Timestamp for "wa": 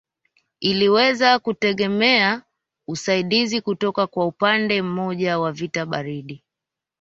5.39-5.51